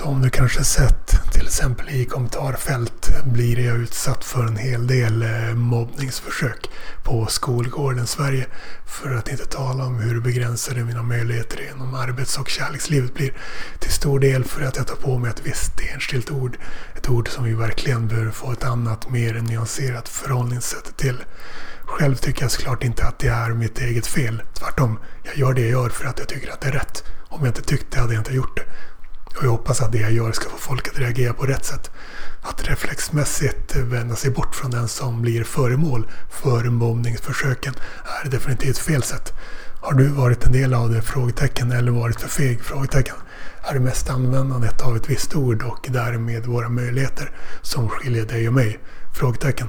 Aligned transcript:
Som 0.00 0.22
du 0.22 0.30
kanske 0.30 0.64
sett 0.64 1.32
till 1.32 1.46
exempel 1.46 1.88
i 1.88 2.04
kommentarfält 2.04 3.10
blir 3.24 3.58
jag 3.58 3.76
utsatt 3.76 4.24
för 4.24 4.46
en 4.46 4.56
hel 4.56 4.86
del 4.86 5.22
eh, 5.22 5.54
mobbningsförsök 5.54 6.70
på 7.04 7.26
skolgården 7.26 8.06
Sverige. 8.06 8.46
För 8.86 9.14
att 9.14 9.28
inte 9.28 9.46
tala 9.46 9.84
om 9.84 10.00
hur 10.00 10.20
begränsade 10.20 10.84
mina 10.84 11.02
möjligheter 11.02 11.70
inom 11.74 11.94
arbets 11.94 12.38
och 12.38 12.48
kärlekslivet 12.48 13.14
blir. 13.14 13.32
Till 13.78 13.90
stor 13.90 14.20
del 14.20 14.44
för 14.44 14.62
att 14.62 14.76
jag 14.76 14.86
tar 14.86 14.96
på 14.96 15.18
mig 15.18 15.30
ett 15.30 15.46
visst 15.46 15.72
enskilt 15.94 16.30
ord. 16.30 16.58
Ett 16.96 17.08
ord 17.08 17.28
som 17.28 17.44
vi 17.44 17.54
verkligen 17.54 18.08
bör 18.08 18.30
få 18.30 18.52
ett 18.52 18.64
annat, 18.64 19.10
mer 19.10 19.34
nyanserat 19.34 20.08
förhållningssätt 20.08 20.96
till. 20.96 21.24
Själv 21.84 22.14
tycker 22.14 22.42
jag 22.42 22.50
såklart 22.50 22.84
inte 22.84 23.04
att 23.04 23.18
det 23.18 23.28
är 23.28 23.50
mitt 23.50 23.78
eget 23.78 24.06
fel. 24.06 24.42
Tvärtom, 24.54 24.98
jag 25.22 25.36
gör 25.36 25.54
det 25.54 25.60
jag 25.60 25.70
gör 25.70 25.88
för 25.88 26.04
att 26.06 26.18
jag 26.18 26.28
tycker 26.28 26.52
att 26.52 26.60
det 26.60 26.68
är 26.68 26.72
rätt. 26.72 27.04
Om 27.28 27.40
jag 27.40 27.48
inte 27.48 27.62
tyckte 27.62 28.00
hade 28.00 28.14
jag 28.14 28.20
inte 28.20 28.34
gjort 28.34 28.56
det. 28.56 28.64
Och 29.40 29.46
jag 29.46 29.50
hoppas 29.50 29.80
att 29.80 29.92
det 29.92 29.98
jag 29.98 30.12
gör 30.12 30.32
ska 30.32 30.50
få 30.50 30.56
folk 30.56 30.88
att 30.88 30.98
reagera 30.98 31.32
på 31.32 31.46
rätt 31.46 31.64
sätt. 31.64 31.90
Att 32.42 32.68
reflexmässigt 32.68 33.76
vända 33.76 34.16
sig 34.16 34.30
bort 34.30 34.54
från 34.54 34.70
den 34.70 34.88
som 34.88 35.22
blir 35.22 35.44
föremål 35.44 36.08
för 36.30 36.64
mobbningsförsöken 36.64 37.74
är 38.24 38.30
definitivt 38.30 38.78
fel 38.78 39.02
sätt. 39.02 39.32
Har 39.80 39.92
du 39.92 40.08
varit 40.08 40.46
en 40.46 40.52
del 40.52 40.74
av 40.74 40.90
det? 40.90 41.02
Frågetecken. 41.02 41.72
Eller 41.72 41.92
varit 41.92 42.20
för 42.20 42.28
feg? 42.28 42.62
Frågetecken. 42.62 43.16
Är 43.62 43.74
det 43.74 43.80
mest 43.80 44.10
användandet 44.10 44.82
av 44.82 44.96
ett 44.96 45.10
visst 45.10 45.36
ord 45.36 45.62
och 45.62 45.86
därmed 45.90 46.46
våra 46.46 46.68
möjligheter 46.68 47.30
som 47.62 47.88
skiljer 47.88 48.26
dig 48.26 48.48
och 48.48 48.54
mig? 48.54 48.78
Frågetecken. 49.18 49.68